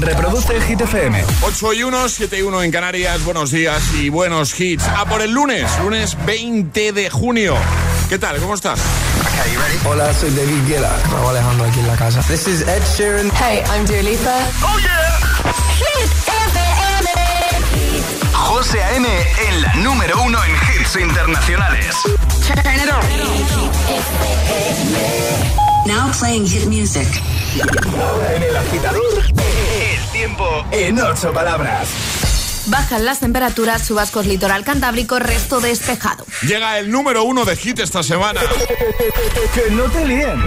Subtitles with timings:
[0.00, 1.24] Reproduce Hit FM.
[1.42, 3.24] 8 y 1, 7 y 1 en Canarias.
[3.24, 4.84] Buenos días y buenos hits.
[4.84, 7.56] A por el lunes, lunes 20 de junio.
[8.08, 8.38] ¿Qué tal?
[8.38, 8.80] ¿Cómo estás?
[9.84, 10.96] Hola, soy David Guetta.
[11.10, 12.20] Raúl Alejandro aquí en la casa.
[12.22, 13.30] This is Ed Sheeran.
[13.32, 14.38] Hey, I'm Dua Lipa.
[14.62, 15.18] ¡Oh, yeah!
[15.78, 16.10] Hit
[16.54, 17.10] FM.
[18.32, 19.08] José A.M.
[19.48, 21.96] en la número uno en hits internacionales.
[22.46, 22.88] Turn it
[25.62, 25.67] on.
[25.88, 27.08] Now playing hit music.
[27.98, 31.88] Ahora en el agitador, el tiempo en ocho palabras.
[32.66, 36.26] Bajan las temperaturas, chubascos litoral cantábrico, resto despejado.
[36.42, 38.42] Llega el número uno de hit esta semana.
[39.54, 40.42] Que no te líen.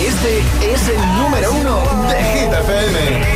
[0.00, 3.35] Este es el número uno de Hit FM.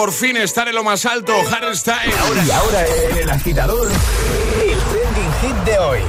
[0.00, 2.16] Por fin estar en lo más alto, Harry Styles.
[2.46, 6.00] Y ahora en el agitador, el trending hit de hoy.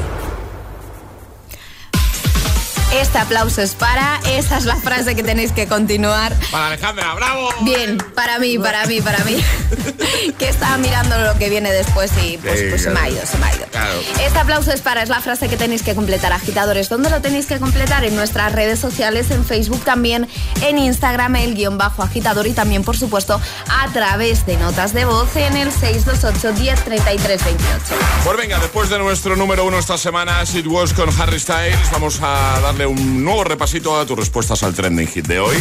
[2.94, 6.34] Este aplauso es para, esa es la frase que tenéis que continuar.
[6.52, 7.50] Para Alejandra, bravo.
[7.63, 9.44] Bien, para mí, para mí, para mí.
[10.40, 13.38] que estaba mirando lo que viene después y pues, pues se me ha ido, se
[13.40, 13.66] me ha ido.
[13.91, 14.25] Claro.
[14.25, 16.90] Este aplauso es para, es la frase que tenéis que completar, agitadores.
[16.90, 18.06] ¿Dónde lo tenéis que completar?
[18.06, 20.28] En nuestras redes sociales, en Facebook también,
[20.62, 25.06] en Instagram, el guion bajo agitador y también, por supuesto, a través de notas de
[25.06, 27.84] voz en el 628 10 33 28.
[28.24, 32.19] Pues venga, después de nuestro número uno esta semana, It Was con Harry Styles, vamos
[32.22, 35.58] a darle un nuevo repasito a tus respuestas al trending hit de hoy.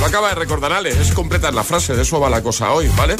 [0.00, 2.88] Lo acaba de recordar Ale, es completar la frase, de eso va la cosa hoy,
[2.96, 3.16] ¿vale?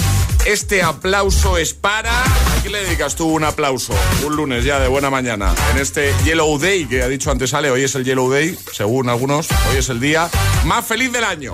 [0.47, 2.25] Este aplauso es para...
[2.25, 3.93] ¿A quién le dedicas tú un aplauso?
[4.25, 5.55] Un lunes ya de buena mañana.
[5.73, 9.11] En este Yellow Day, que ha dicho antes Ale, hoy es el Yellow Day, según
[9.11, 10.31] algunos, hoy es el día
[10.65, 11.53] más feliz del año.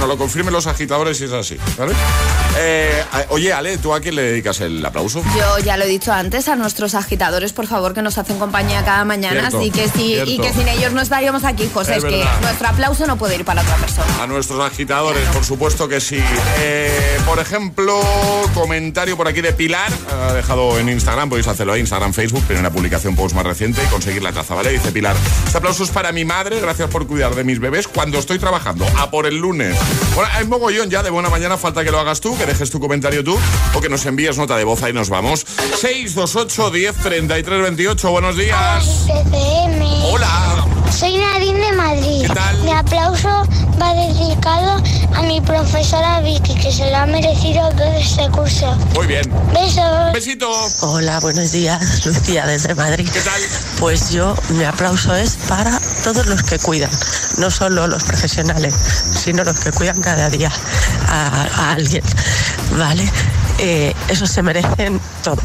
[0.00, 1.92] Nos lo confirmen los agitadores si es así, ¿vale?
[2.58, 5.22] Eh, oye, Ale, ¿tú a quién le dedicas el aplauso?
[5.36, 8.84] Yo ya lo he dicho antes a nuestros agitadores, por favor, que nos hacen compañía
[8.84, 11.96] cada mañana, Cierto, así que sí, y que sin ellos no estaríamos aquí, José.
[11.96, 14.22] Es Es, que nuestro aplauso no puede ir para otra persona.
[14.22, 16.22] A nuestros agitadores, por supuesto que sí.
[16.58, 18.00] Eh, por ejemplo,
[18.54, 19.90] comentario por aquí de Pilar.
[20.10, 23.86] Ha dejado en Instagram, podéis hacerlo ahí, Instagram, Facebook, primera publicación post más reciente y
[23.86, 24.70] conseguir la taza, ¿vale?
[24.70, 25.16] Dice Pilar.
[25.46, 28.86] Este aplauso es para mi madre, gracias por cuidar de mis bebés cuando estoy trabajando.
[28.98, 29.76] A por el lunes.
[30.14, 32.80] Bueno, hay mogollón ya de buena mañana, falta que lo hagas tú, que dejes tu
[32.80, 33.38] comentario tú
[33.72, 35.46] o que nos envíes nota de voz, ahí nos vamos.
[35.80, 39.06] 628 10 33 28, buenos días.
[40.04, 40.66] Hola.
[40.90, 41.41] Soy Nadine de
[41.82, 42.02] Madrid.
[42.02, 42.26] Madrid.
[42.28, 42.58] ¿Qué tal?
[42.62, 43.28] Mi aplauso
[43.80, 44.82] va dedicado
[45.14, 48.74] a mi profesora Vicky, que se lo ha merecido todo este curso.
[48.94, 49.22] Muy bien.
[49.52, 50.12] Besos.
[50.12, 50.48] Besito.
[50.82, 53.08] Hola, buenos días, Lucía desde Madrid.
[53.12, 53.40] ¿Qué tal?
[53.80, 56.90] Pues yo, mi aplauso es para todos los que cuidan,
[57.38, 60.50] no solo los profesionales, sino los que cuidan cada día
[61.08, 62.04] a, a alguien,
[62.78, 63.10] ¿vale?
[63.58, 65.40] Eh, esos se merecen todo.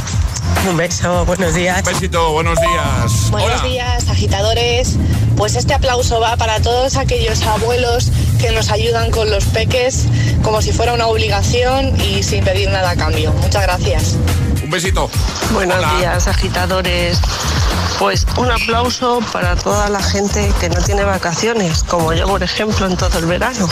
[0.70, 1.84] Un beso, buenos días.
[1.84, 3.32] Besito, buenos días.
[3.32, 3.70] Buenos Hola.
[3.70, 4.98] días, agitadores.
[5.38, 8.12] Pues este aplauso va para todos aquellos abuelos
[8.42, 10.06] que nos ayudan con los peques
[10.44, 13.32] como si fuera una obligación y sin pedir nada a cambio.
[13.34, 14.16] Muchas gracias.
[14.68, 15.10] Un besito.
[15.54, 15.94] Buenos Hola.
[15.98, 17.22] días, agitadores.
[18.00, 22.86] Pues un aplauso para toda la gente que no tiene vacaciones, como yo, por ejemplo,
[22.86, 23.68] en todo el verano.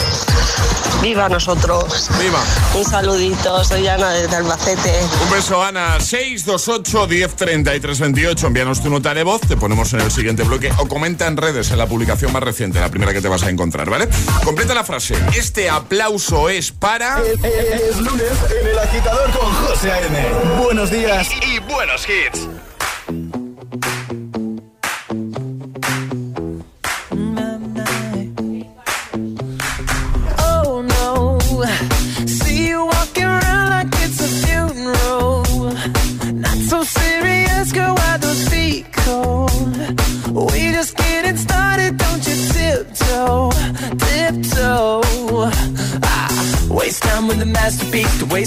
[1.02, 2.08] ¡Viva nosotros!
[2.18, 2.40] Viva.
[2.74, 4.92] Un saludito, soy Ana desde Albacete.
[5.22, 6.00] Un beso, Ana.
[6.00, 8.46] 628 10 33 28.
[8.46, 11.70] Envíanos tu nota de voz, te ponemos en el siguiente bloque o comenta en redes
[11.70, 14.08] en la publicación más reciente, la primera que te vas a encontrar, ¿vale?
[14.42, 15.14] Completa la frase.
[15.36, 17.20] Este aplauso es para.
[17.22, 20.26] Es, es lunes en el agitador con José A.M.
[20.64, 22.48] Buenos días y buenos hits.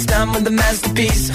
[0.05, 1.29] Time with the masterpiece.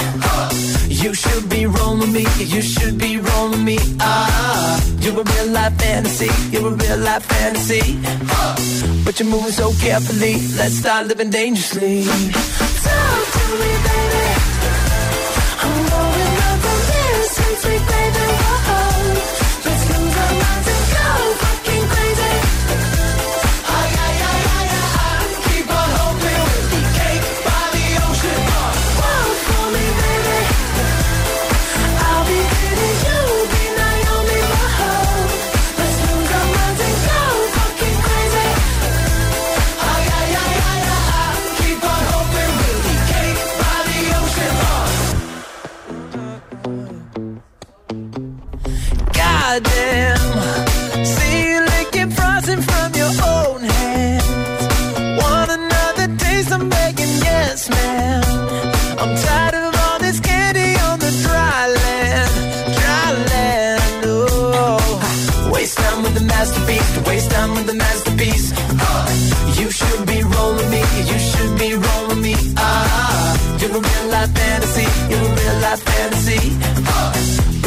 [0.88, 3.78] You should be rolling me, you should be rolling me.
[4.00, 7.98] Ah, you're a real life fantasy, you're a real life fantasy.
[9.04, 10.34] But you're moving so carefully.
[10.56, 12.04] Let's start living dangerously.
[12.04, 14.26] Talk to me, baby.
[15.64, 17.93] I'm going up from here since we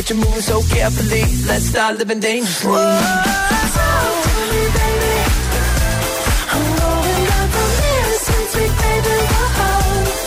[0.08, 1.24] but you're moving so carefully.
[1.48, 2.72] Let's start living dangerously.
[2.72, 2.88] Talk
[4.24, 5.16] to me, baby.
[6.52, 9.18] I'm going up from here since we baby.
[9.58, 10.04] Whoa.
[10.06, 10.27] Let's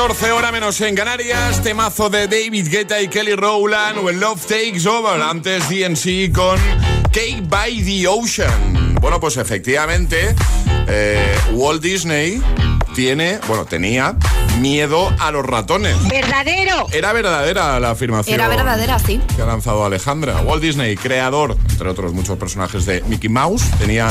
[0.00, 4.46] 14 horas menos en Canarias, temazo de David Guetta y Kelly Rowland o el Love
[4.46, 6.58] Takes Over, antes DNC con
[7.12, 8.94] Cake by the Ocean.
[8.98, 10.34] Bueno, pues efectivamente,
[10.88, 12.42] eh, Walt Disney
[12.94, 14.16] tiene, bueno, tenía
[14.58, 15.96] miedo a los ratones.
[16.08, 16.86] ¡Verdadero!
[16.92, 18.34] Era verdadera la afirmación.
[18.34, 19.20] Era verdadera, sí.
[19.36, 20.40] Que ha lanzado Alejandra.
[20.40, 24.08] Walt Disney, creador, entre otros muchos personajes de Mickey Mouse, tenía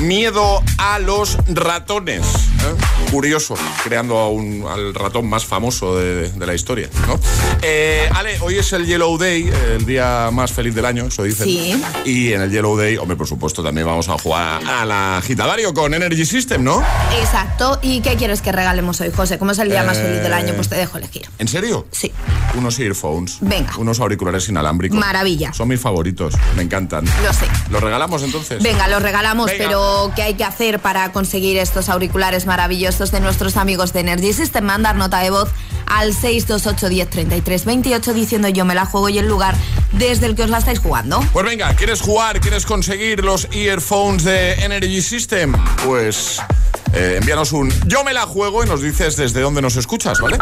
[0.00, 2.22] miedo a los ratones.
[2.24, 2.93] ¿eh?
[3.10, 6.88] Curioso, creando a un- al ratón más famoso de, de la historia.
[7.06, 7.18] ¿no?
[7.62, 11.46] Eh, Ale, hoy es el Yellow Day, el día más feliz del año, eso dicen.
[11.46, 11.82] Sí.
[12.04, 15.72] Y en el Yellow Day, hombre, por supuesto, también vamos a jugar a la agitadario
[15.72, 16.82] con Energy System, ¿no?
[17.20, 17.78] Exacto.
[17.82, 19.38] ¿Y qué quieres que regalemos hoy, José?
[19.38, 21.28] Como es el día más feliz del año, pues te dejo elegir.
[21.38, 21.86] ¿En serio?
[21.92, 22.10] Sí.
[22.56, 23.38] Unos earphones.
[23.40, 23.76] Venga.
[23.78, 24.98] Unos auriculares inalámbricos.
[24.98, 25.52] Maravilla.
[25.52, 27.04] Son mis favoritos, me encantan.
[27.24, 27.46] Lo sé.
[27.70, 28.60] ¿Los regalamos entonces?
[28.62, 29.64] Venga, los regalamos, Venga.
[29.66, 34.32] pero ¿qué hay que hacer para conseguir estos auriculares maravillosos de nuestros amigos de Energy
[34.32, 34.64] System?
[34.64, 35.48] Mandar nota de voz
[35.86, 39.54] al 628 10 33 28 diciendo yo me la juego y el lugar
[39.92, 41.20] desde el que os la estáis jugando.
[41.32, 42.40] Pues venga, ¿quieres jugar?
[42.40, 45.52] ¿Quieres conseguir los earphones de Energy System?
[45.84, 46.40] Pues
[46.92, 50.38] eh, envíanos un yo me la juego y nos dices desde dónde nos escuchas, ¿vale?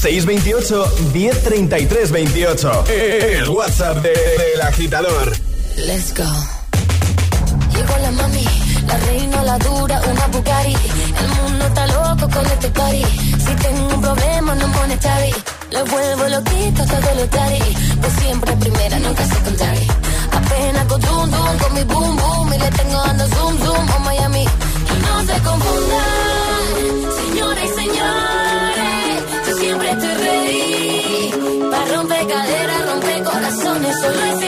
[0.00, 2.84] 628 1033 28.
[2.88, 5.32] El WhatsApp de- del agitador.
[5.76, 6.24] Let's go.
[7.74, 8.44] Llegó la mami,
[8.86, 10.76] la reina, la dura, una Bugatti.
[11.20, 13.04] El mundo está loco con este party.
[13.44, 14.66] Si tengo un problema, no
[14.98, 15.32] chavi.
[15.70, 17.62] Lo vuelvo loquito, todo lo tari.
[18.00, 19.86] Pues siempre primera, nunca secondary.
[20.38, 22.52] Apenas con zoom, zoom, con mi boom, boom.
[22.54, 24.44] Y le tengo dando zoom, zoom a Miami.
[24.44, 26.66] Y no se confundan,
[27.20, 29.16] señoras y señores.
[29.46, 31.70] Yo siempre estoy ready.
[31.70, 34.43] Para romper caderas, romper corazones, solo existe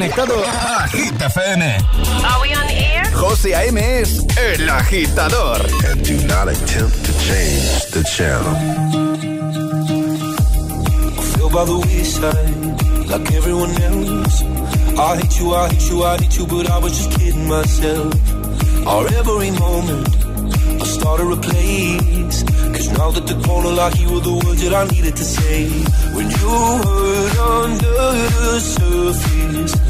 [0.00, 1.62] conectado a Hit FM.
[2.24, 3.04] Are we on air?
[3.12, 3.78] José A.M.
[3.78, 5.60] es el agitador.
[5.84, 8.54] And do not attempt to change the channel.
[11.34, 14.42] feel by the wayside like everyone else.
[14.98, 18.14] I hate you, I hate you, I hate you, but I was just kidding myself.
[18.86, 20.08] Our every moment,
[20.80, 22.42] I started a place.
[22.74, 25.68] Cause now that the corner lock, you were the words that I needed to say.
[26.16, 26.48] When you
[26.88, 28.00] hurt under
[28.40, 29.89] the surface,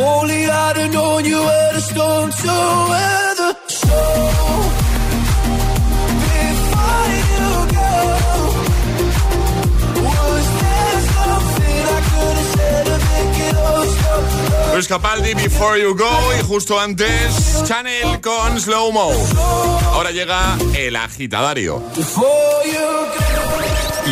[0.00, 2.52] Only I'd have known you were the storm to
[2.90, 3.54] weather.
[3.66, 3.98] So
[6.26, 7.92] before you go,
[10.06, 14.72] was there something I could have said to make it all stop?
[14.72, 16.10] Luis Capaldi, Before You Go.
[16.36, 19.12] Y justo antes, Chanel con Slow Mo.
[19.92, 21.80] Ahora llega el agitadario.
[21.96, 22.80] Before you
[23.18, 23.29] go.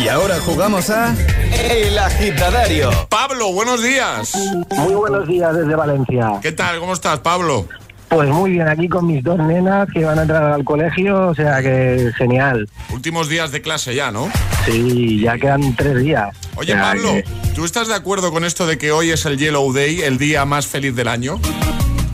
[0.01, 1.13] Y ahora jugamos a
[1.53, 2.89] El agitadario.
[3.09, 4.31] Pablo, buenos días.
[4.77, 6.39] Muy buenos días desde Valencia.
[6.41, 6.79] ¿Qué tal?
[6.79, 7.67] ¿Cómo estás, Pablo?
[8.07, 11.35] Pues muy bien, aquí con mis dos nenas que van a entrar al colegio, o
[11.35, 12.67] sea que genial.
[12.91, 14.31] Últimos días de clase ya, ¿no?
[14.65, 16.35] Sí, ya quedan tres días.
[16.55, 19.25] Oye, O sea Pablo, que- ¿tú estás de acuerdo con esto de que hoy es
[19.25, 21.39] el Yellow Day, el día más feliz del año?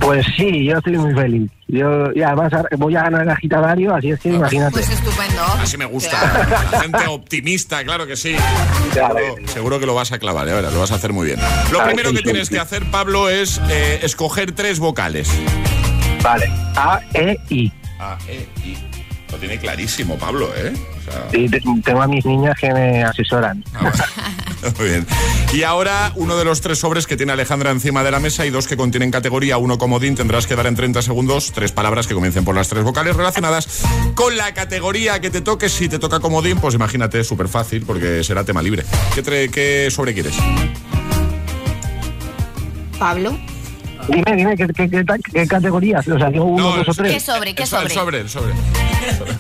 [0.05, 1.51] Pues sí, yo estoy muy feliz.
[1.67, 4.73] Yo, y además ahora voy a ganar el agitadario, así es que imagínate.
[4.73, 5.41] Pues estupendo.
[5.59, 6.67] Así me gusta.
[6.71, 8.35] La gente optimista, claro que sí.
[8.93, 11.39] Seguro, seguro que lo vas a clavar, ya verás, lo vas a hacer muy bien.
[11.71, 12.53] Lo primero sí, que sí, tienes sí.
[12.53, 15.27] que hacer, Pablo, es eh, escoger tres vocales.
[16.21, 17.73] Vale, A, E, I.
[17.99, 18.94] A, E, I.
[19.35, 20.71] Lo tiene clarísimo, Pablo, ¿eh?
[20.97, 23.61] O sea, Y te- tengo a mis niñas que me asesoran.
[24.79, 25.05] Muy bien.
[25.53, 28.49] Y ahora uno de los tres sobres que tiene Alejandra encima de la mesa y
[28.49, 32.13] dos que contienen categoría, uno comodín, tendrás que dar en 30 segundos tres palabras que
[32.13, 33.81] comiencen por las tres vocales relacionadas
[34.15, 35.67] con la categoría que te toque.
[35.67, 38.85] Si te toca comodín, pues imagínate, súper fácil porque será tema libre.
[39.13, 40.35] ¿Qué, tre- qué sobre quieres?
[42.97, 43.37] Pablo.
[44.07, 46.07] Dime, dime, ¿qué, qué, qué qué categorías?
[46.07, 47.13] O sea, digo uno, No, dos o es- tres.
[47.13, 47.55] ¿Qué sobre?
[47.55, 47.93] ¿Qué El so- el sobre?
[47.95, 48.53] sobre, el sobre.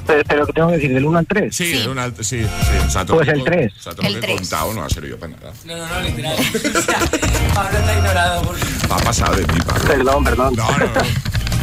[0.07, 1.55] Pero, pero que tengo que decir, del 1 al 3.
[1.55, 2.45] Sí, de una- sí, sí.
[2.85, 3.73] O sea, Pues el tengo- tres.
[3.77, 4.35] O sea, te lo El he tres.
[4.41, 5.53] contado, no va a ser yo para nada.
[5.65, 6.35] No, no, no, literal.
[7.53, 8.41] Pablo está ignorado.
[8.43, 8.55] Por...
[8.91, 9.85] Va a pasar de ti, Pablo.
[9.87, 10.55] Perdón, perdón.
[10.55, 10.91] No, no, no.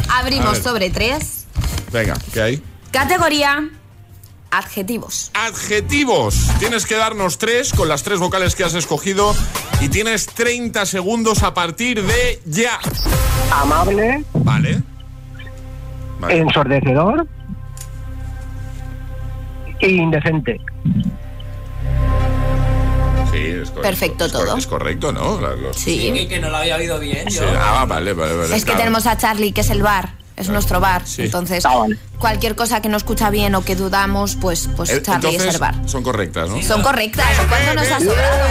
[0.09, 1.45] Abrimos sobre tres.
[1.91, 2.63] Venga, ¿qué hay?
[2.91, 3.69] Categoría
[4.51, 5.31] adjetivos.
[5.33, 6.35] Adjetivos.
[6.59, 9.35] Tienes que darnos tres con las tres vocales que has escogido
[9.83, 12.79] y tienes 30 segundos a partir de ya.
[13.51, 14.81] Amable, Vale.
[16.19, 16.37] Vale.
[16.37, 17.27] ensordecedor,
[19.81, 20.61] Indecente.
[23.31, 23.81] Sí, es correcto.
[23.81, 24.55] Perfecto Es todo.
[24.57, 25.41] Es correcto, ¿no?
[25.41, 26.13] Los- Sí.
[26.15, 27.29] Sí, que no lo había oído bien.
[27.29, 27.45] Sí, yo.
[27.59, 28.55] Ah, vale, vale, vale.
[28.55, 30.11] Es que tenemos a Charlie, que es el bar.
[30.35, 31.03] Es nuestro bar.
[31.05, 31.23] Sí.
[31.23, 31.97] Entonces, Ah, vale.
[32.17, 35.53] cualquier cosa que no escucha bien o que dudamos, pues, pues Eh, Charlie Entonces, es
[35.55, 35.75] el bar.
[35.85, 36.61] son correctas, ¿no?
[36.63, 37.25] Son correctas.
[37.49, 38.47] ¿Cuánto nos ha sobrado,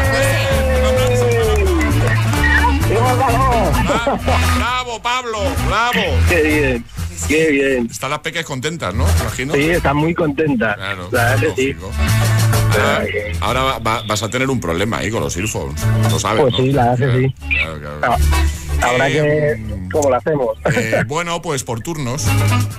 [4.56, 5.92] Bravo, Pablo, bravo.
[6.28, 6.84] Qué bien,
[7.28, 7.88] qué bien.
[7.90, 9.06] Están las peques contentas, ¿no?
[9.20, 9.54] Imagino.
[9.54, 10.74] Sí, está muy contenta.
[10.74, 11.08] Claro,
[11.40, 11.76] que sí.
[13.40, 15.80] Ahora, va- va- vas a tener un problema ahí con los earphones.
[16.10, 16.58] Lo sabes, Pues ¿no?
[16.58, 17.34] sí, la que Claro, sí.
[17.50, 17.98] claro, claro.
[18.02, 18.18] Ah,
[18.88, 19.88] Habrá Eh, que...
[19.92, 20.58] ¿Cómo lo hacemos?
[20.74, 22.26] Eh, bueno, pues por turnos.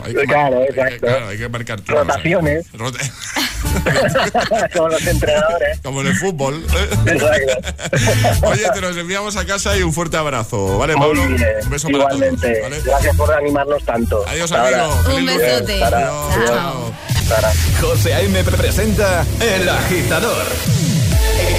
[0.04, 1.08] Hay que, Claro, hay que- exacto.
[1.08, 2.08] claro, hay que marcar turnos.
[2.08, 2.66] Rotaciones.
[2.74, 3.00] Rota-
[4.76, 5.80] Como los entrenadores.
[5.82, 6.66] Como en el fútbol.
[7.06, 8.48] Exacto.
[8.48, 10.78] Oye, te nos enviamos a casa y un fuerte abrazo.
[10.78, 11.26] ¿Vale, Pablo?
[11.26, 11.42] bien.
[11.64, 12.50] Un beso para Igualmente.
[12.54, 12.64] todos.
[12.70, 12.82] ¿vale?
[12.86, 14.26] Gracias por animarnos tanto.
[14.28, 14.82] Adiós, Hasta amigo.
[14.94, 15.16] ahora.
[15.16, 15.84] Un besote.
[15.84, 16.34] Adiós.
[16.34, 16.46] Chao.
[16.48, 16.94] Chao.
[17.34, 17.52] Sara.
[17.82, 18.44] José A.M.
[18.44, 20.46] presenta El Agitador.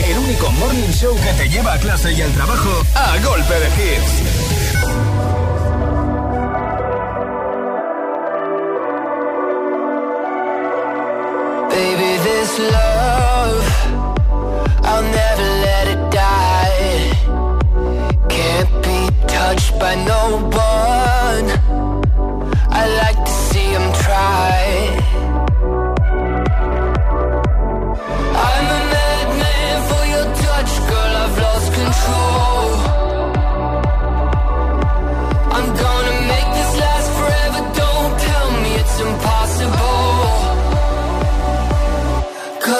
[0.06, 3.66] El único morning show que te lleva a clase y al trabajo a golpe de
[3.66, 4.12] hits.
[11.70, 13.64] Baby, this love,
[14.84, 17.10] I'll never let it die.
[18.28, 21.50] Can't be touched by no one.
[22.70, 23.53] I like to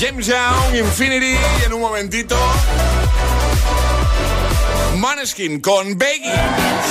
[0.00, 2.34] James Young, Infinity, y en un momentito.
[4.96, 6.32] Maneskin con Beggy,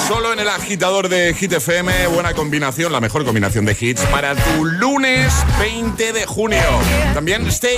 [0.07, 4.35] solo en el agitador de Hit FM, buena combinación, la mejor combinación de hits para
[4.35, 6.61] tu lunes 20 de junio.
[7.15, 7.77] También Stay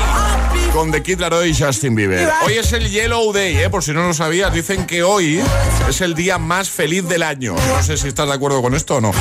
[0.73, 2.29] con The Kid Laroi y Justin Bieber.
[2.45, 3.69] Hoy es el Yellow Day, ¿eh?
[3.69, 5.41] por si no lo sabías, dicen que hoy
[5.87, 7.55] es el día más feliz del año.
[7.55, 9.11] No sé si estás de acuerdo con esto o no.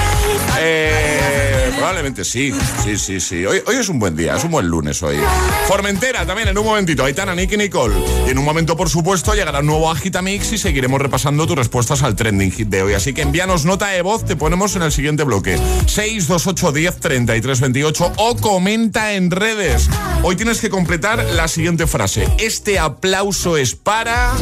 [0.59, 1.30] Eh,
[1.81, 2.53] Probablemente sí,
[2.85, 3.47] sí, sí, sí.
[3.47, 5.17] Hoy, es un buen día, es un buen lunes hoy.
[5.67, 7.03] Formentera también en un momentito.
[7.03, 7.95] Aitana, Nicky, Nicole.
[8.27, 12.03] Y en un momento, por supuesto, llegará un nuevo Agitamix y seguiremos repasando tus respuestas
[12.03, 12.93] al trending hit de hoy.
[12.93, 15.57] Así que envíanos nota de voz, te ponemos en el siguiente bloque.
[15.87, 19.89] 628 10 33 28 o comenta en redes.
[20.23, 22.29] Hoy tienes que completar la siguiente frase.
[22.39, 24.35] Este aplauso es para...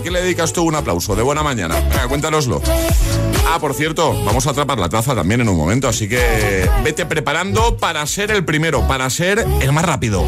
[0.00, 1.14] ¿A quién le dedicas tú un aplauso?
[1.14, 1.74] De buena mañana.
[1.74, 2.62] Venga, cuéntanoslo.
[3.46, 7.04] Ah, por cierto, vamos a atrapar la taza también en un momento, así que vete
[7.04, 10.24] preparando para ser el primero, para ser el más rápido.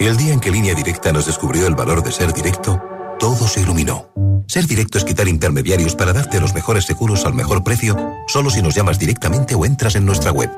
[0.00, 2.78] El día en que Línea Directa nos descubrió el valor de ser directo,
[3.18, 4.12] todo se iluminó.
[4.48, 7.96] Ser directo es quitar intermediarios para darte los mejores seguros al mejor precio,
[8.28, 10.50] solo si nos llamas directamente o entras en nuestra web.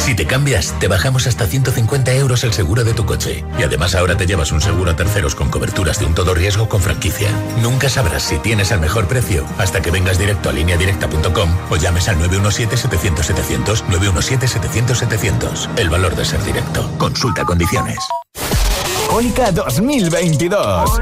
[0.00, 3.44] Si te cambias, te bajamos hasta 150 euros el seguro de tu coche.
[3.58, 6.68] Y además ahora te llevas un seguro a terceros con coberturas de un todo riesgo
[6.68, 7.28] con franquicia.
[7.60, 12.08] Nunca sabrás si tienes el mejor precio hasta que vengas directo a lineadirecta.com o llames
[12.08, 15.78] al 917-700-700, 917-700-700.
[15.78, 16.90] El valor de ser directo.
[16.96, 17.98] Consulta condiciones.
[19.08, 21.00] Jólica 2022.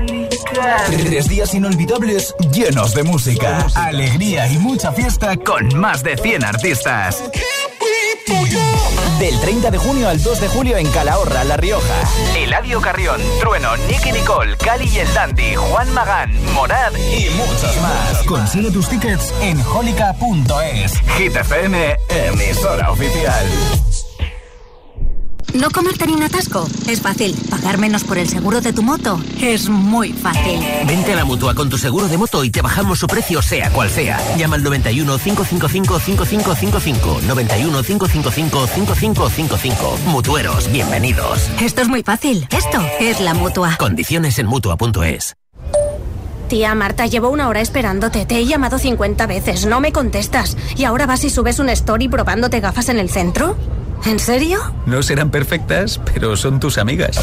[0.87, 7.23] Tres días inolvidables llenos de música, alegría y mucha fiesta con más de 100 artistas.
[9.19, 11.95] Del 30 de junio al 2 de julio en Calahorra, La Rioja.
[12.37, 18.23] Eladio Carrión, Trueno, Nicky Nicole, Cali y el Dandy, Juan Magán, Morad y muchos más.
[18.25, 21.01] Consigue tus tickets en holica.es.
[21.17, 23.47] Hit FM, emisora oficial.
[25.55, 26.69] ¿No comerte ni un atasco?
[26.87, 27.35] Es fácil.
[27.51, 29.21] ¿Pagar menos por el seguro de tu moto?
[29.41, 30.61] Es muy fácil.
[30.87, 33.71] Vente a la mutua con tu seguro de moto y te bajamos su precio, sea
[33.71, 34.19] cual sea.
[34.37, 37.21] Llama al 91 555 5555.
[37.27, 39.99] 91 555 5555.
[40.07, 41.49] Mutueros, bienvenidos.
[41.61, 42.47] Esto es muy fácil.
[42.51, 43.77] Esto es la mutua.
[43.79, 45.35] Condiciones en mutua.es.
[46.49, 48.25] Tía Marta, llevo una hora esperándote.
[48.25, 49.67] Te he llamado 50 veces.
[49.67, 50.57] No me contestas.
[50.77, 53.57] ¿Y ahora vas y subes un story probándote gafas en el centro?
[54.07, 54.59] ¿En serio?
[54.87, 57.21] No serán perfectas, pero son tus amigas.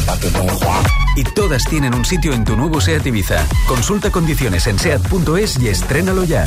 [1.16, 3.44] Y todas tienen un sitio en tu nuevo SEAT Ibiza.
[3.66, 6.46] Consulta condiciones en SEAT.es y estrénalo ya.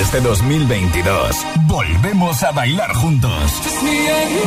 [0.00, 1.36] Este 2022
[1.66, 3.52] volvemos a bailar juntos.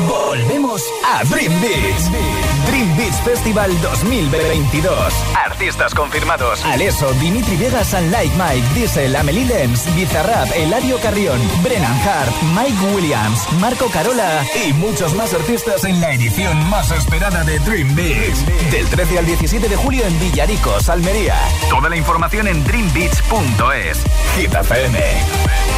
[0.08, 2.61] Volvemos a Dream Beach.
[2.66, 5.14] Dream Beach Festival 2022.
[5.46, 12.00] Artistas confirmados: Aleso, Dimitri Vegas and Like Mike, Diesel, Amelie Lenz, Bizarrap, Eladio Carrión, Brennan
[12.02, 17.60] Hart, Mike Williams, Marco Carola y muchos más artistas en la edición más esperada de
[17.60, 18.36] Dream Beach.
[18.72, 21.36] Del 13 al 17 de julio en Villaricos, Almería.
[21.70, 24.04] Toda la información en dreambeach.es.
[24.38, 24.52] Hit.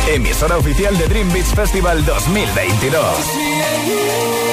[0.07, 4.52] Emisora oficial de Dream Beach Festival 2022.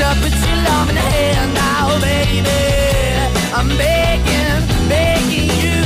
[0.00, 2.62] to put your love in the hand now, baby.
[3.58, 5.78] I'm begging, begging you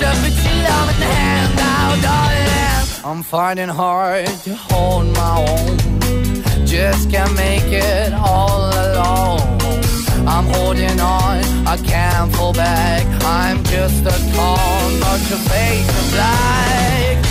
[0.00, 2.88] to put your love in the hand now, darling.
[3.04, 6.66] I'm finding hard to hold my own.
[6.66, 9.40] Just can't make it all alone.
[10.28, 13.04] I'm holding on, I can't fall back.
[13.24, 17.24] I'm just a call, not your face of black.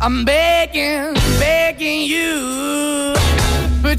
[0.00, 2.69] I'm begging, begging you.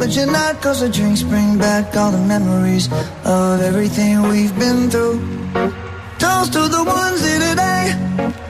[0.00, 2.86] but you're not Cause the drinks bring back all the memories
[3.24, 5.18] Of everything we've been through.
[6.18, 8.49] Toast to the ones in today.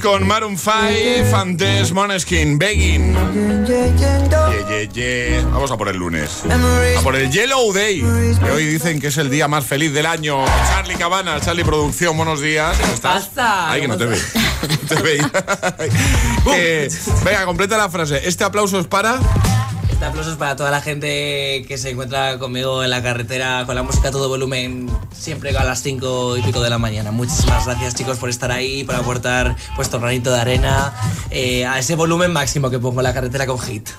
[0.00, 3.14] con Maroon 5, antes Moneskin, Begging.
[3.66, 3.92] Ye,
[4.68, 5.44] ye, ye.
[5.52, 6.42] Vamos a por el lunes.
[6.98, 8.02] A por el Yellow Day,
[8.42, 10.44] que hoy dicen que es el día más feliz del año.
[10.68, 12.76] Charlie Cabana, Charlie Producción, buenos días.
[12.78, 13.30] ¿Cómo estás?
[13.36, 14.18] Ay, que no te veo.
[14.88, 15.30] te veía.
[16.52, 16.88] Eh,
[17.24, 18.20] venga, completa la frase.
[18.26, 19.18] Este aplauso es para...
[20.00, 23.74] Este aplauso es para toda la gente que se encuentra conmigo en la carretera con
[23.74, 27.10] la música a todo volumen, siempre a las 5 y pico de la mañana.
[27.10, 30.94] Muchísimas gracias chicos por estar ahí, por aportar vuestro granito de arena
[31.28, 33.90] eh, a ese volumen máximo que pongo en la carretera con hit.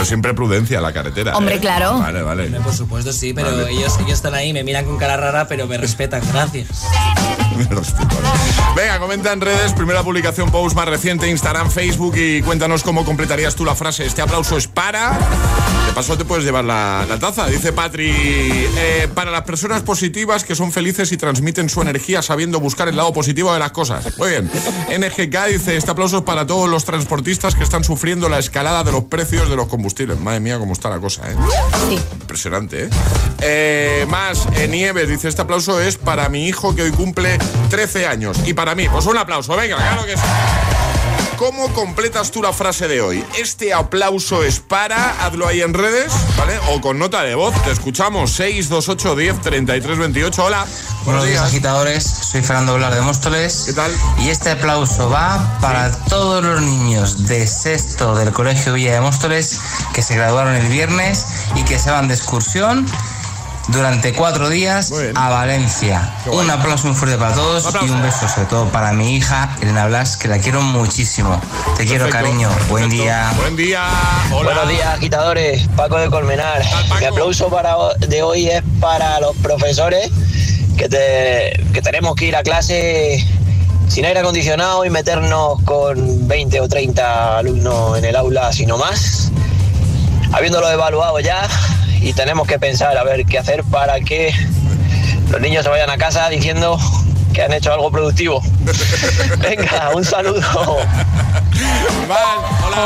[0.00, 1.36] Pero siempre prudencia la carretera.
[1.36, 1.60] Hombre, ¿eh?
[1.60, 1.98] claro.
[1.98, 2.48] Vale, vale.
[2.62, 3.70] Por supuesto sí, pero Vale.
[3.70, 6.86] ellos, ellos están ahí, me miran con cara rara, pero me respetan, gracias.
[8.76, 13.54] Venga, comenta en redes, primera publicación post más reciente, Instagram, Facebook y cuéntanos cómo completarías
[13.54, 14.06] tú la frase.
[14.06, 15.18] Este aplauso es para...
[15.86, 17.48] De paso te puedes llevar la, la taza.
[17.48, 22.60] Dice Patri, eh, para las personas positivas que son felices y transmiten su energía sabiendo
[22.60, 24.16] buscar el lado positivo de las cosas.
[24.16, 24.50] Muy bien.
[24.88, 28.92] NGK dice, este aplauso es para todos los transportistas que están sufriendo la escalada de
[28.92, 29.89] los precios de los combustibles.
[30.20, 31.36] Madre mía, cómo está la cosa, ¿eh?
[32.20, 32.90] Impresionante, ¿eh?
[33.42, 37.38] Eh, más, eh, Nieves dice, este aplauso es para mi hijo que hoy cumple
[37.70, 38.38] 13 años.
[38.46, 40.22] Y para mí, pues un aplauso, venga, claro que sí.
[41.40, 43.24] ¿Cómo completas tú la frase de hoy?
[43.38, 46.52] Este aplauso es para, hazlo ahí en redes, ¿vale?
[46.68, 50.66] O con nota de voz, te escuchamos, 628 10 33 28, hola.
[51.06, 52.04] Buenos días, agitadores.
[52.04, 53.62] Soy Fernando Blar de Móstoles.
[53.64, 53.90] ¿Qué tal?
[54.18, 59.58] Y este aplauso va para todos los niños de sexto del Colegio Villa de Móstoles
[59.94, 61.24] que se graduaron el viernes
[61.56, 62.86] y que se van de excursión
[63.72, 66.10] durante cuatro días a Valencia.
[66.26, 69.86] Un aplauso muy fuerte para todos y un beso sobre todo para mi hija Elena
[69.86, 71.40] Blas, que la quiero muchísimo.
[71.76, 72.48] Te quiero, Perfecto, cariño.
[72.68, 73.32] Buen día.
[73.36, 73.84] Buen día.
[74.32, 74.44] Hola.
[74.52, 75.68] Buenos días, agitadores.
[75.76, 76.62] Paco de Colmenar.
[76.98, 80.10] Mi aplauso para, de hoy es para los profesores
[80.76, 83.24] que, te- que tenemos que ir a clase
[83.88, 89.30] sin aire acondicionado y meternos con 20 o 30 alumnos en el aula, sino más.
[90.32, 91.48] Habiéndolo evaluado ya
[92.00, 94.32] y tenemos que pensar a ver qué hacer para que
[95.30, 96.78] los niños se vayan a casa diciendo
[97.32, 98.42] que han hecho algo productivo.
[99.38, 100.78] Venga, un saludo.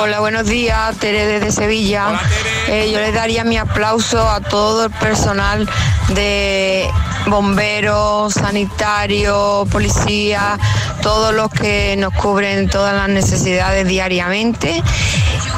[0.03, 0.21] hola.
[0.21, 2.21] buenos días, Tere desde Sevilla.
[2.69, 5.69] Eh, yo le daría mi aplauso a todo el personal
[6.09, 6.91] de
[7.27, 10.59] bomberos, sanitarios, policía,
[11.03, 14.83] todos los que nos cubren todas las necesidades diariamente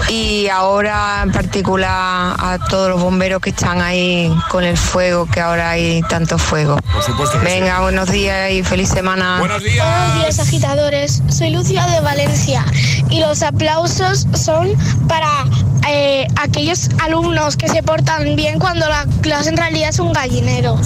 [0.09, 5.41] y ahora en particular a todos los bomberos que están ahí con el fuego, que
[5.41, 6.79] ahora hay tanto fuego.
[6.93, 9.39] Por supuesto que Venga, buenos días y feliz semana.
[9.39, 9.87] Buenos días.
[9.87, 11.23] Buenos días, agitadores.
[11.29, 12.65] Soy Lucia de Valencia
[13.11, 14.73] y los aplausos son
[15.09, 15.45] para
[15.89, 20.79] eh, aquellos alumnos que se portan bien cuando la clase en realidad es un gallinero.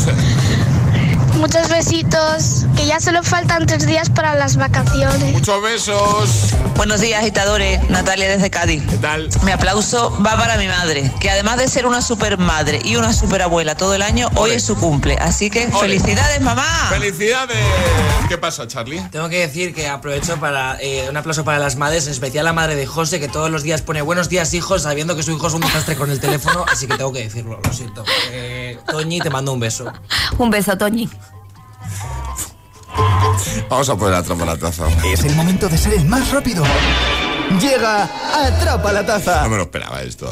[1.40, 5.32] Muchos besitos, que ya solo faltan tres días para las vacaciones.
[5.32, 6.54] Muchos besos.
[6.76, 7.80] Buenos días, agitadores.
[7.88, 8.82] Natalia desde Cádiz.
[8.86, 9.30] ¿Qué tal?
[9.44, 13.14] Mi aplauso va para mi madre, que además de ser una super madre y una
[13.14, 15.16] super abuela todo el año, hoy es su cumple.
[15.16, 16.66] Así que felicidades, mamá.
[16.90, 17.56] ¡Felicidades!
[18.28, 19.00] ¿Qué pasa, Charlie?
[19.10, 22.52] Tengo que decir que aprovecho para eh, un aplauso para las madres, en especial la
[22.52, 25.46] madre de José, que todos los días pone buenos días, hijos, sabiendo que su hijo
[25.46, 28.04] es un desastre con el teléfono, así que tengo que decirlo, lo siento.
[28.30, 29.90] Eh, Toñi, te mando un beso.
[30.38, 31.08] Un beso, Toñi.
[33.68, 34.86] Vamos a poner atrapa la taza.
[35.04, 36.64] Es el momento de ser el más rápido.
[37.60, 38.08] Llega
[38.46, 39.42] Atrapa la taza.
[39.42, 40.30] No me lo esperaba esto.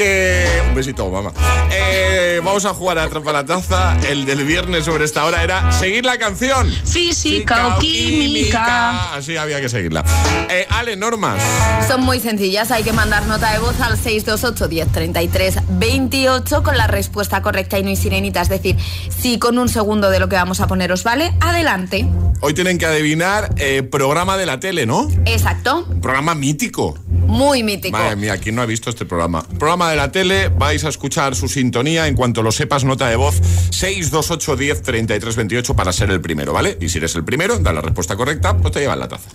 [0.00, 0.62] Que...
[0.66, 1.30] Un besito, mamá.
[1.70, 3.98] Eh, vamos a jugar a Atrapa la Taza.
[4.08, 6.72] El del viernes sobre esta hora era seguir la canción.
[6.86, 9.12] Física o química.
[9.12, 10.02] Así había que seguirla.
[10.48, 11.42] Eh, Ale, normas.
[11.86, 16.86] Son muy sencillas, hay que mandar nota de voz al 628 1033 28 con la
[16.86, 18.76] respuesta correcta y no hay sirenita, es decir,
[19.10, 22.06] si con un segundo de lo que vamos a poneros vale, adelante.
[22.40, 25.10] Hoy tienen que adivinar eh, programa de la tele, ¿no?
[25.26, 26.96] Exacto, Programa mítico.
[27.30, 27.96] Muy mítico.
[27.96, 29.42] Madre mía, ¿quién no ha visto este programa?
[29.58, 33.16] Programa de la tele, vais a escuchar su sintonía en cuanto lo sepas, nota de
[33.16, 36.76] voz 628 10 33 28 para ser el primero, ¿vale?
[36.80, 39.30] Y si eres el primero, da la respuesta correcta, pues te llevan la taza.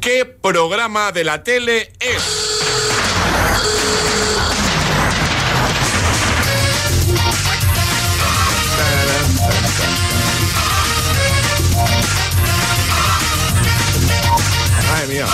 [0.00, 2.48] ¿Qué programa de la tele es?
[14.90, 15.26] Madre mía.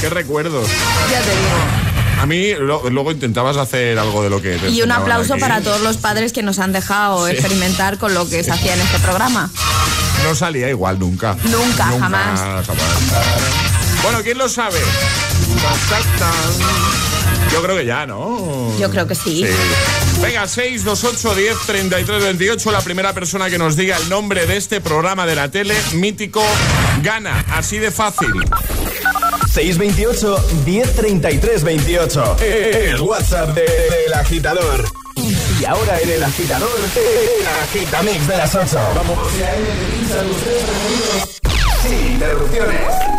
[0.00, 0.68] Qué recuerdos.
[1.10, 2.20] Ya te digo.
[2.20, 4.56] A mí lo- luego intentabas hacer algo de lo que...
[4.56, 5.40] te Y un aplauso aquí.
[5.40, 7.32] para todos los padres que nos han dejado Sí.
[7.32, 9.50] experimentar con lo que se hacía en este programa.
[10.24, 11.36] No salía igual nunca.
[11.44, 12.40] Nunca, jamás.
[12.40, 12.66] jamás.
[14.02, 14.78] Bueno, ¿quién lo sabe?
[17.52, 18.76] Yo creo que ya, ¿no?
[18.78, 19.44] Yo creo que sí.
[19.46, 20.20] Sí.
[20.22, 22.72] Venga, 628 10 33 28.
[22.72, 26.42] La primera persona que nos diga el nombre de este programa de la tele mítico
[27.02, 27.44] gana.
[27.54, 28.32] Así de fácil.
[29.56, 30.36] 628
[30.66, 32.36] 1033 28.
[32.42, 34.84] El WhatsApp de- del agitador.
[35.58, 38.78] Y ahora en el agitador, el agitamix de las 8.
[38.94, 39.18] Vamos.
[41.82, 43.15] Sin interrupciones.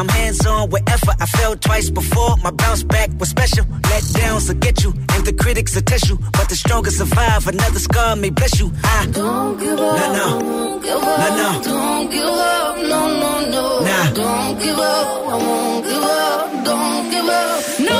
[0.00, 2.34] I'm hands on wherever I fell twice before.
[2.38, 3.66] My bounce back was special.
[3.90, 6.16] Let downs will get you, and the critics will test you.
[6.32, 7.46] But the strongest survive.
[7.46, 8.72] Another scar may bless you.
[8.82, 9.96] I don't give up.
[9.98, 10.40] No, no.
[10.40, 11.18] Don't give up.
[11.20, 11.62] No, no.
[11.62, 12.76] Don't give up.
[12.78, 13.80] No, no, no.
[13.84, 14.10] Nah.
[14.14, 15.28] Don't give up.
[15.28, 16.64] I won't give up.
[16.64, 17.80] Don't give up.
[17.80, 17.99] No.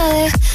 [0.00, 0.49] love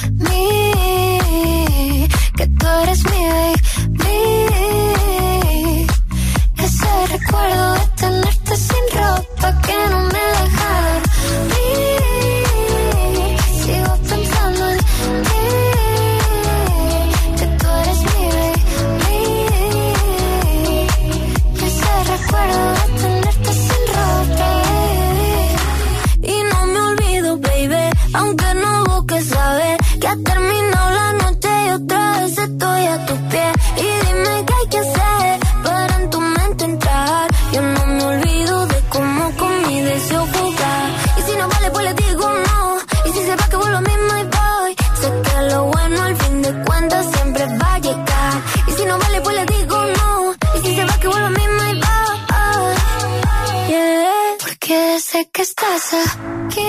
[55.00, 56.62] sé que estás aquí,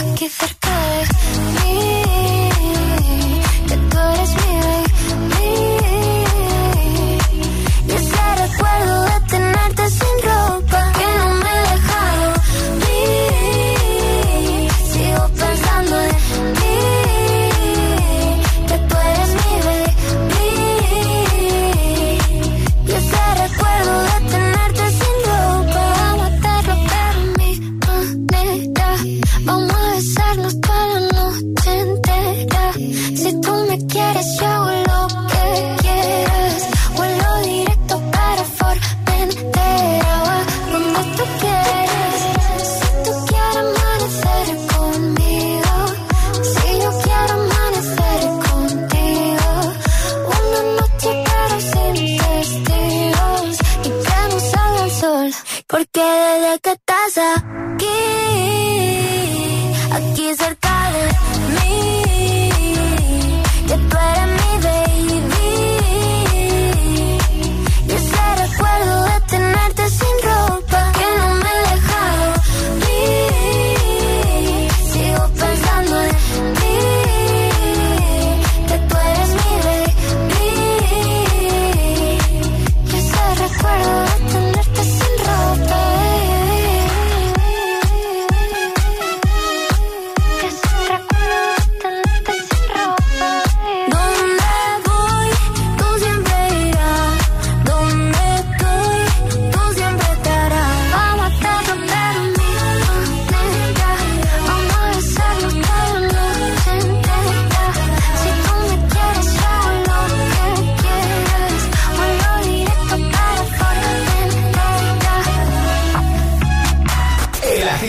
[0.00, 1.45] aquí cerca de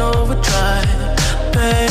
[0.00, 1.87] overdrive, babe.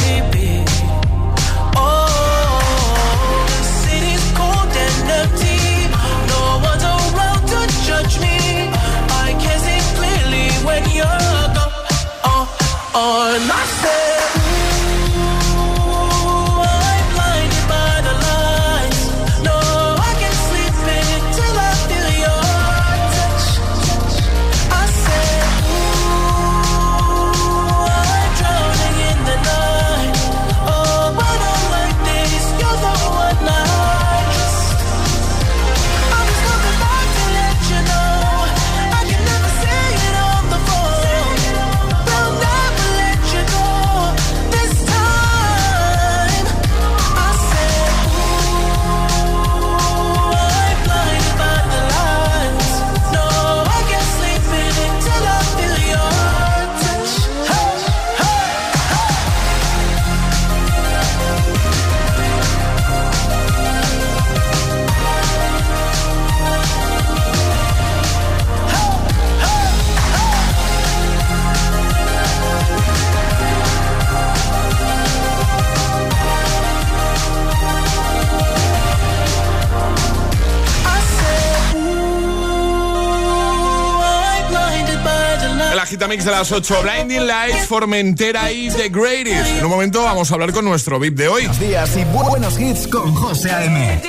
[86.25, 89.57] de las 8, Blinding Lights, Formentera y The Greatest.
[89.57, 91.43] En un momento vamos a hablar con nuestro VIP de hoy.
[91.43, 94.01] Buenos días y buenos hits con José A.M.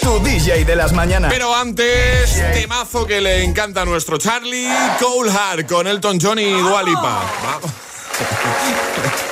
[0.00, 1.32] Tu DJ de las mañanas.
[1.32, 4.68] Pero antes, temazo que le encanta a nuestro Charlie,
[5.00, 7.22] Cole Hart con Elton John y Dualipa.
[7.22, 7.58] Ah.
[7.60, 7.70] Vamos.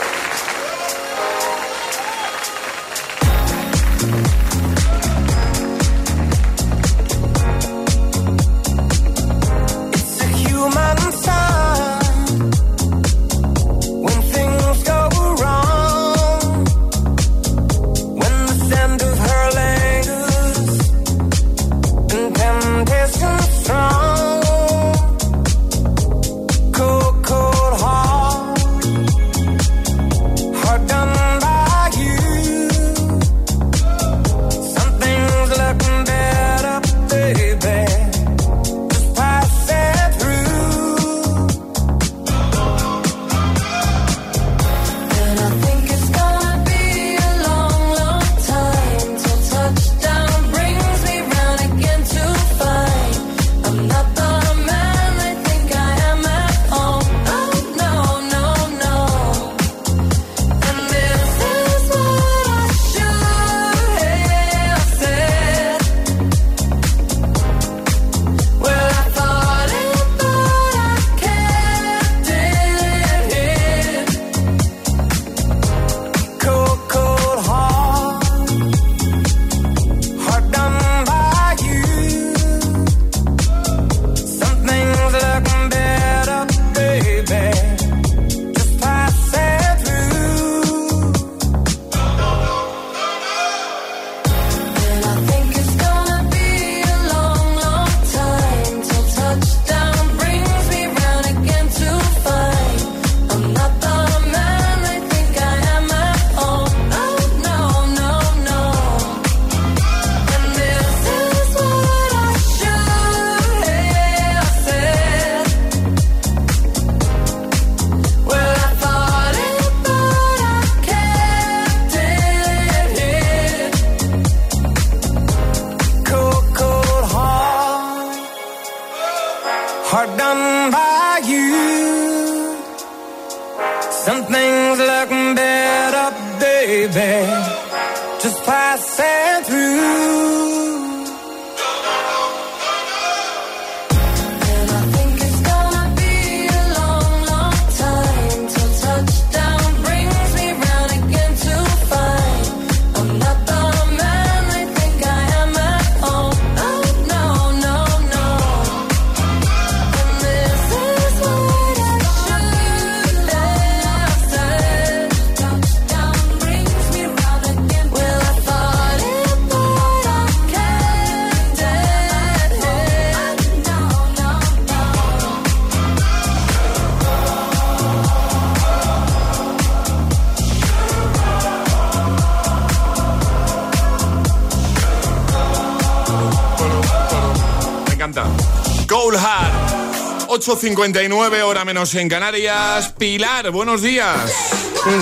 [190.41, 192.95] 8.59, hora menos en Canarias.
[192.97, 194.33] Pilar, buenos días.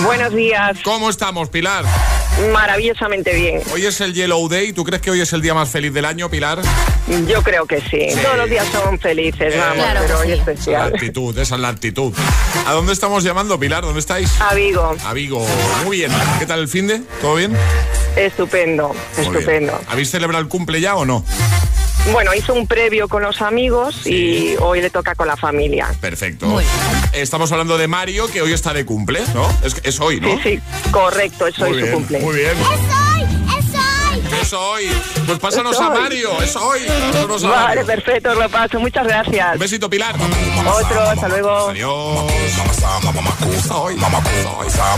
[0.03, 0.77] Buenos días.
[0.83, 1.85] ¿Cómo estamos, Pilar?
[2.51, 3.61] Maravillosamente bien.
[3.73, 4.73] Hoy es el Yellow Day.
[4.73, 6.61] ¿Tú crees que hoy es el día más feliz del año, Pilar?
[7.25, 8.09] Yo creo que sí.
[8.11, 8.19] Sí.
[8.21, 10.27] Todos los días son felices, vamos, Claro pero hoy.
[10.27, 10.93] La especial.
[10.93, 12.13] actitud, esa es la actitud.
[12.67, 13.83] ¿A dónde estamos llamando, Pilar?
[13.83, 14.29] ¿Dónde estáis?
[14.41, 14.93] A Vigo.
[15.05, 15.47] A Vigo.
[15.85, 16.11] Muy bien.
[16.39, 16.99] ¿Qué tal el fin de?
[17.21, 17.55] ¿Todo bien?
[18.17, 19.35] Estupendo, Muy bien.
[19.37, 19.81] estupendo.
[19.87, 21.23] ¿Habéis celebrado el cumple ya o no?
[22.11, 25.93] Bueno, hizo un previo con los amigos y hoy le toca con la familia.
[26.01, 26.59] Perfecto.
[27.13, 29.47] Estamos hablando de Mario, que hoy está de cumple, ¿no?
[29.63, 30.35] Es, es hoy, ¿no?
[30.41, 30.59] Sí, sí,
[30.91, 32.19] correcto, Muy es su bien, cumple.
[32.19, 32.53] Muy bien.
[34.49, 34.89] Es hoy.
[35.27, 35.99] Pues pásanos a hoy.
[35.99, 36.79] Mario, es hoy.
[36.87, 37.85] Pásanos a Vale, Mario.
[37.85, 38.79] perfecto, lo paso.
[38.79, 39.53] Muchas gracias.
[39.53, 40.15] Un besito, Pilar.
[40.15, 41.69] Otro, hasta luego.
[41.69, 42.31] Adiós.
[43.71, 43.95] Hoy.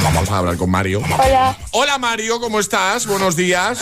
[0.03, 1.01] Vamos a hablar con Mario.
[1.19, 1.57] Hola.
[1.71, 3.05] Hola Mario, ¿cómo estás?
[3.05, 3.79] Buenos días.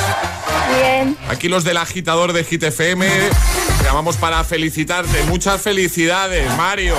[0.76, 1.16] Bien.
[1.30, 3.08] Aquí los del agitador de Hit FM.
[3.08, 5.22] Te llamamos para felicitarte.
[5.26, 6.96] Muchas felicidades, Mario.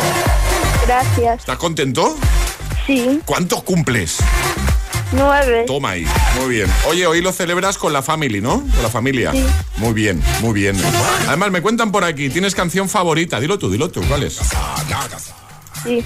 [0.86, 1.40] Gracias.
[1.40, 2.16] ¿Estás contento?
[2.86, 3.20] Sí.
[3.24, 4.18] ¿Cuántos cumples?
[5.12, 5.64] Nueve.
[5.66, 6.06] Toma ahí.
[6.38, 6.70] Muy bien.
[6.88, 8.60] Oye, hoy lo celebras con la family, ¿no?
[8.60, 9.32] Con la familia.
[9.32, 9.44] Sí.
[9.76, 10.80] Muy bien, muy bien.
[11.26, 13.40] Además, me cuentan por aquí, tienes canción favorita.
[13.40, 14.02] Dilo tú, dilo tú.
[14.08, 14.38] ¿Cuál es?
[15.82, 16.04] Sí.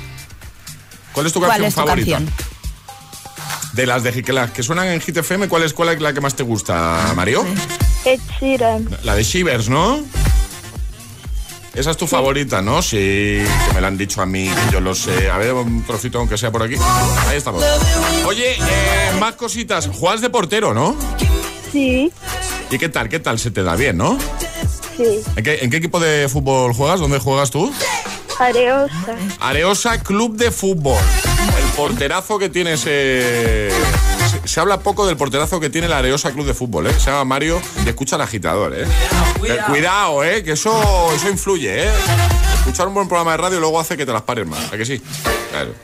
[1.12, 2.10] ¿Cuál es tu ¿Cuál canción es tu favorita?
[2.18, 2.34] canción?
[3.74, 6.12] De las de que, las que suenan en Hit FM, ¿cuál es, cuál es la
[6.12, 7.44] que más te gusta, Mario?
[8.04, 8.88] Ed Sheeran.
[9.02, 10.00] La de Shivers, ¿no?
[11.74, 12.82] Esa es tu favorita, ¿no?
[12.82, 15.28] Sí, que me la han dicho a mí, yo lo sé.
[15.28, 16.76] A ver, un trocito aunque sea por aquí.
[17.28, 17.64] Ahí estamos.
[18.26, 19.88] Oye, eh, más cositas.
[19.88, 20.96] Juegas de portero, ¿no?
[21.72, 22.12] Sí.
[22.70, 23.08] ¿Y qué tal?
[23.08, 23.40] ¿Qué tal?
[23.40, 24.16] Se te da bien, ¿no?
[24.96, 25.20] Sí.
[25.34, 27.00] ¿En qué, en qué equipo de fútbol juegas?
[27.00, 27.72] ¿Dónde juegas tú?
[28.38, 29.16] Areosa.
[29.40, 30.98] Areosa Club de Fútbol.
[31.58, 33.68] El porterazo que tiene ese...
[34.44, 36.94] Se, habla poco del porterazo que tiene la Areosa Club de Fútbol, ¿eh?
[36.98, 38.84] Se llama Mario y escucha al agitador, ¿eh?
[39.46, 40.42] Eh, Cuidado, ¿eh?
[40.42, 41.90] Que eso, eso influye, ¿eh?
[42.58, 44.72] Escuchar un buen programa de radio luego hace que te las pares más.
[44.72, 45.00] ¿A que sí?
[45.50, 45.74] Claro.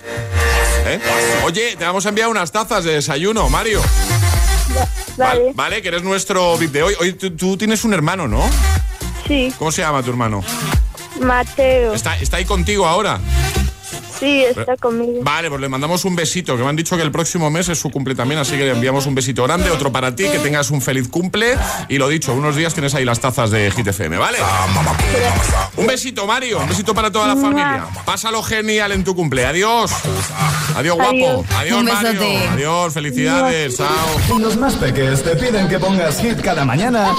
[0.86, 1.00] ¿Eh?
[1.44, 3.82] Oye, te vamos a enviar unas tazas de desayuno, Mario.
[5.16, 5.52] Vale.
[5.54, 6.94] Vale, que eres nuestro VIP de hoy.
[7.00, 8.48] Hoy tú, tú tienes un hermano, ¿no?
[9.26, 9.52] Sí.
[9.58, 10.42] ¿Cómo se llama tu hermano?
[11.20, 11.92] Mateo.
[11.94, 13.20] ¿Está, está ahí contigo ahora?
[14.20, 15.20] Sí, está conmigo.
[15.22, 17.78] Vale, pues le mandamos un besito, que me han dicho que el próximo mes es
[17.78, 20.70] su cumple también, así que le enviamos un besito grande, otro para ti, que tengas
[20.70, 21.56] un feliz cumple.
[21.88, 24.38] Y lo dicho, unos días tienes ahí las tazas de Hit FM, ¿vale?
[25.76, 27.86] Un besito, Mario, un besito para toda la familia.
[28.04, 29.46] Pásalo genial en tu cumple.
[29.46, 29.90] Adiós.
[30.76, 31.44] Adiós, guapo.
[31.56, 31.82] Adiós.
[31.82, 32.50] Mario.
[32.52, 33.76] Adiós, felicidades.
[33.76, 34.38] Chao.
[34.38, 37.14] Los más peques te piden que pongas hit cada mañana.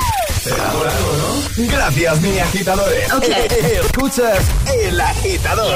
[1.57, 3.09] Gracias, mi agitadores.
[3.85, 4.43] Escuchas
[4.73, 5.75] El Agitador.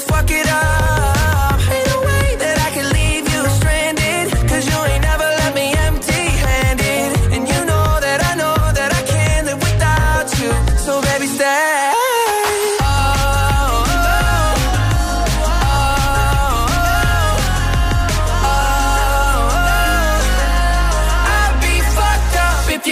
[0.00, 1.60] fuck it up.
[1.74, 3.42] Ain't way that I can leave you
[4.70, 5.04] you ain't
[5.40, 7.10] left me empty handed.
[7.34, 10.50] And you know that I know that I can't live without you.
[10.84, 11.78] So baby, stay.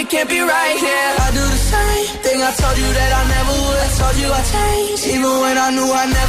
[0.09, 0.75] Can't be right.
[1.21, 3.77] I do the same thing I told you that I never would.
[3.77, 6.28] I told you I changed, even when I knew I never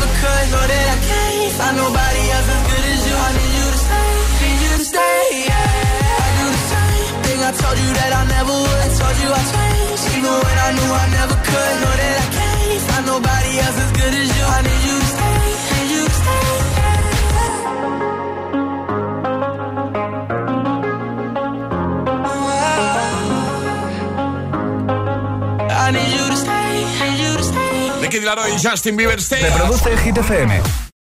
[1.61, 3.17] find nobody else as good as you.
[3.27, 5.23] I need you to stay, need you to stay.
[5.51, 6.25] Yeah.
[6.25, 8.81] I do the same thing I told you that I never would.
[8.87, 11.75] I told you I changed, even when I knew I never could.
[11.83, 14.45] Know that I can't find nobody else as good as you.
[14.57, 15.37] I need you to stay,
[15.77, 16.61] need you to stay.
[28.01, 29.43] Nicky Dilaro y Justin Bieber Stay.
[29.43, 30.90] Reproduce Hit FM.